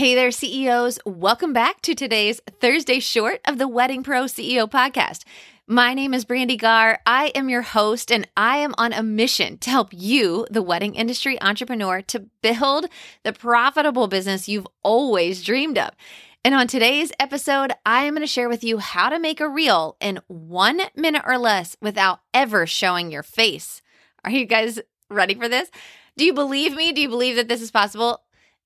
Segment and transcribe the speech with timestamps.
[0.00, 0.98] Hey there, CEOs.
[1.04, 5.24] Welcome back to today's Thursday short of the Wedding Pro CEO podcast.
[5.66, 7.00] My name is Brandy Gar.
[7.04, 10.94] I am your host, and I am on a mission to help you, the wedding
[10.94, 12.86] industry entrepreneur, to build
[13.24, 15.90] the profitable business you've always dreamed of.
[16.46, 19.50] And on today's episode, I am going to share with you how to make a
[19.50, 23.82] reel in one minute or less without ever showing your face.
[24.24, 24.80] Are you guys
[25.10, 25.70] ready for this?
[26.16, 26.90] Do you believe me?
[26.92, 28.22] Do you believe that this is possible?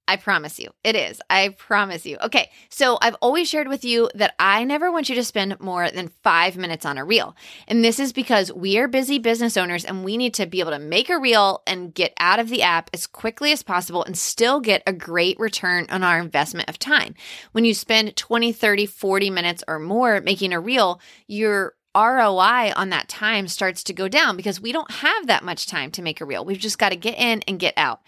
[0.07, 1.21] I promise you, it is.
[1.30, 2.18] I promise you.
[2.23, 5.90] Okay, so I've always shared with you that I never want you to spend more
[5.90, 7.35] than five minutes on a reel.
[7.68, 10.72] And this is because we are busy business owners and we need to be able
[10.72, 14.17] to make a reel and get out of the app as quickly as possible and
[14.17, 17.14] still get a great return on our investment of time.
[17.53, 22.90] When you spend 20, 30, 40 minutes or more making a reel, you're ROI on
[22.90, 26.20] that time starts to go down because we don't have that much time to make
[26.20, 26.44] a reel.
[26.44, 28.00] We've just got to get in and get out.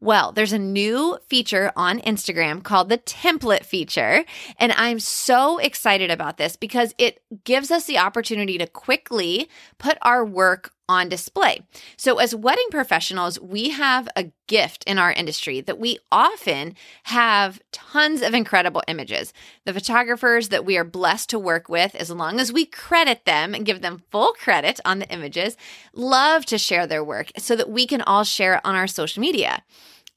[0.00, 4.24] Well, there's a new feature on Instagram called the template feature.
[4.58, 9.98] And I'm so excited about this because it gives us the opportunity to quickly put
[10.02, 11.60] our work on display.
[11.96, 17.60] So, as wedding professionals, we have a gift in our industry that we often have
[17.72, 19.32] tons of incredible images.
[19.64, 23.54] The photographers that we are blessed to work with, as long as we credit them
[23.54, 25.56] and give them full credit on the images,
[25.94, 29.20] love to share their work so that we can all share it on our social
[29.20, 29.62] media.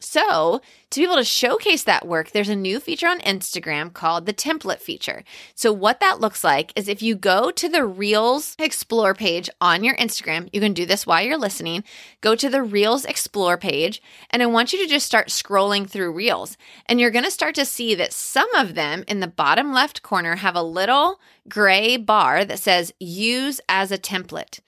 [0.05, 0.61] So,
[0.91, 4.35] to be able to showcase that work, there's a new feature on Instagram called the
[4.35, 5.23] template feature.
[5.55, 9.83] So, what that looks like is if you go to the Reels Explore page on
[9.83, 11.83] your Instagram, you can do this while you're listening.
[12.21, 16.13] Go to the Reels Explore page, and I want you to just start scrolling through
[16.13, 16.55] Reels.
[16.85, 20.03] And you're going to start to see that some of them in the bottom left
[20.03, 24.59] corner have a little gray bar that says use as a template.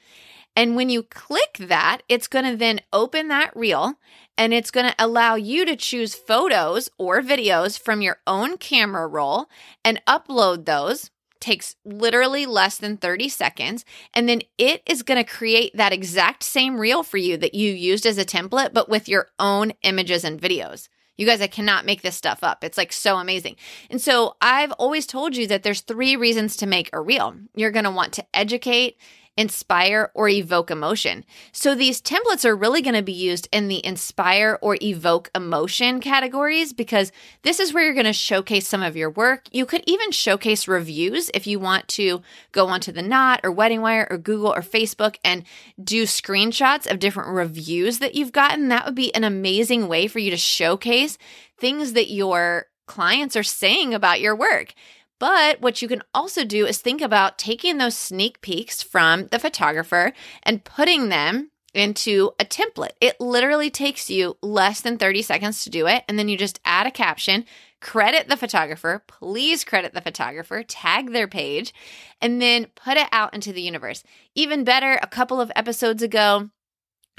[0.58, 3.94] And when you click that, it's going to then open that reel
[4.40, 9.08] and it's going to allow you to choose photos or videos from your own camera
[9.08, 9.46] roll
[9.86, 11.12] and upload those.
[11.40, 13.86] Takes literally less than 30 seconds.
[14.16, 17.72] And then it is going to create that exact same reel for you that you
[17.72, 20.90] used as a template, but with your own images and videos.
[21.18, 22.64] You guys, I cannot make this stuff up.
[22.64, 23.58] It's like so amazing.
[23.92, 27.36] And so I've always told you that there's three reasons to make a reel.
[27.56, 28.98] You're going to want to educate,
[29.38, 31.24] inspire, or evoke emotion.
[31.52, 36.00] So these templates are really going to be used in the inspire or evoke emotion
[36.00, 37.12] categories because
[37.44, 39.46] this is where you're going to showcase some of your work.
[39.52, 42.22] You could even showcase reviews if you want to
[42.52, 45.44] go onto the Knot or Wedding Wire or Google or Facebook and
[45.82, 48.70] do screenshots of different reviews that you've gotten.
[48.70, 51.18] That would be an amazing way for you to showcase
[51.60, 54.74] things that your clients are saying about your work.
[55.20, 59.40] But what you can also do is think about taking those sneak peeks from the
[59.40, 60.14] photographer
[60.44, 62.94] and putting them into a template.
[63.02, 66.04] It literally takes you less than 30 seconds to do it.
[66.08, 67.46] And then you just add a caption,
[67.82, 71.74] credit the photographer, please credit the photographer, tag their page,
[72.22, 74.04] and then put it out into the universe.
[74.34, 76.50] Even better, a couple of episodes ago,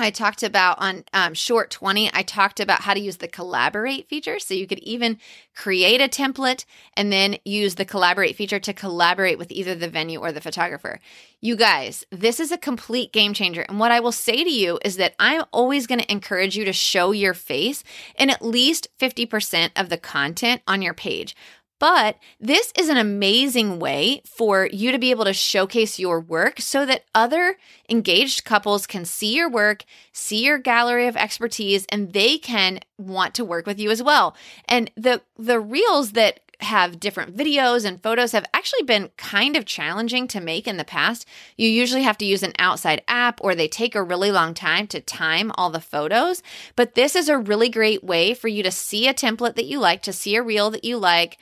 [0.00, 4.08] I talked about on um, Short 20, I talked about how to use the collaborate
[4.08, 4.38] feature.
[4.38, 5.18] So you could even
[5.56, 6.64] create a template
[6.94, 11.00] and then use the collaborate feature to collaborate with either the venue or the photographer.
[11.40, 13.62] You guys, this is a complete game changer.
[13.62, 16.64] And what I will say to you is that I'm always going to encourage you
[16.64, 17.82] to show your face
[18.16, 21.34] in at least 50% of the content on your page.
[21.78, 26.60] But this is an amazing way for you to be able to showcase your work
[26.60, 27.56] so that other
[27.88, 33.34] engaged couples can see your work, see your gallery of expertise, and they can want
[33.34, 34.36] to work with you as well.
[34.66, 39.64] And the the reels that have different videos and photos have actually been kind of
[39.64, 41.24] challenging to make in the past.
[41.56, 44.88] You usually have to use an outside app or they take a really long time
[44.88, 46.42] to time all the photos.
[46.74, 49.78] But this is a really great way for you to see a template that you
[49.78, 51.38] like, to see a reel that you like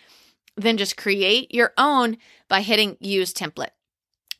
[0.56, 2.16] then just create your own
[2.48, 3.70] by hitting use template.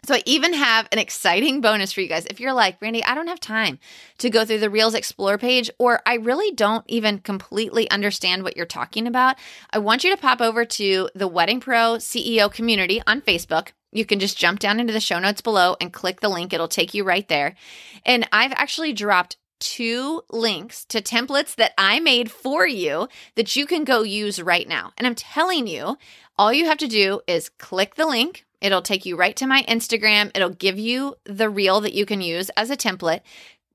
[0.06, 2.26] So I even have an exciting bonus for you guys.
[2.26, 3.80] If you're like, Randy, I don't have time
[4.18, 8.56] to go through the Reels Explore page, or I really don't even completely understand what
[8.56, 9.34] you're talking about,
[9.70, 13.70] I want you to pop over to the Wedding Pro CEO community on Facebook.
[13.90, 16.52] You can just jump down into the show notes below and click the link.
[16.52, 17.56] It'll take you right there.
[18.04, 23.66] And I've actually dropped two links to templates that I made for you that you
[23.66, 24.92] can go use right now.
[24.96, 25.96] And I'm telling you,
[26.38, 28.44] all you have to do is click the link.
[28.60, 30.30] It'll take you right to my Instagram.
[30.34, 33.20] It'll give you the reel that you can use as a template.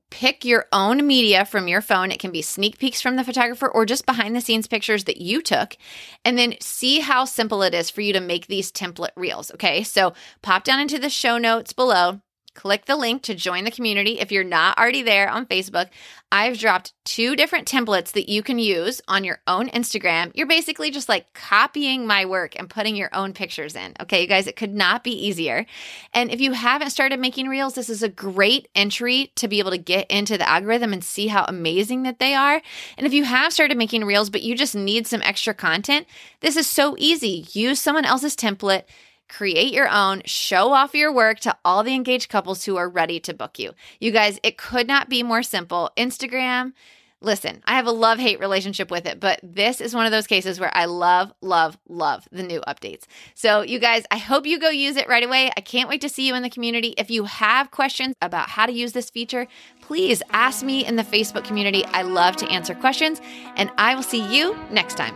[0.10, 2.12] Pick your own media from your phone.
[2.12, 5.22] It can be sneak peeks from the photographer or just behind the scenes pictures that
[5.22, 5.78] you took.
[6.26, 9.52] And then see how simple it is for you to make these template reels.
[9.52, 9.84] Okay.
[9.84, 12.20] So pop down into the show notes below
[12.54, 15.90] click the link to join the community if you're not already there on Facebook.
[16.34, 20.32] I've dropped two different templates that you can use on your own Instagram.
[20.34, 23.94] You're basically just like copying my work and putting your own pictures in.
[24.00, 25.66] Okay, you guys, it could not be easier.
[26.14, 29.72] And if you haven't started making reels, this is a great entry to be able
[29.72, 32.62] to get into the algorithm and see how amazing that they are.
[32.98, 36.08] And if you have started making reels, but you just need some extra content,
[36.40, 37.46] this is so easy.
[37.52, 38.84] Use someone else's template
[39.32, 43.20] create your own, show off your work to all the engaged couples who are ready
[43.22, 43.72] to book you.
[44.00, 45.90] You guys, it could not be more simple.
[45.98, 46.74] Instagram,
[47.22, 50.28] listen, I have a love hate relationship with it, but this is one of those
[50.28, 53.06] cases where I love, love, love the new updates.
[53.34, 55.52] So, you guys, I hope you go use it right away.
[55.56, 56.94] I can't wait to see you in the community.
[56.98, 59.48] If you have questions about how to use this feature,
[59.82, 61.86] please ask me in the Facebook community.
[61.86, 63.22] I love to answer questions,
[63.56, 65.16] and I will see you next time.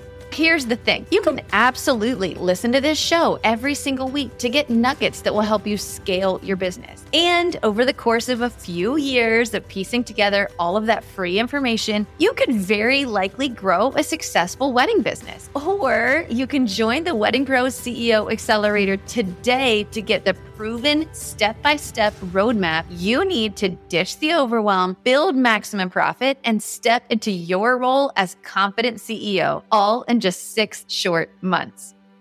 [0.33, 4.69] Here's the thing you can absolutely listen to this show every single week to get
[4.69, 7.03] nuggets that will help you scale your business.
[7.13, 11.37] And over the course of a few years of piecing together all of that free
[11.37, 15.49] information, you could very likely grow a successful wedding business.
[15.53, 21.59] Or you can join the Wedding Pros CEO Accelerator today to get the proven step
[21.63, 27.31] by step roadmap you need to dish the overwhelm, build maximum profit, and step into
[27.31, 31.95] your role as confident CEO, all in just six short months.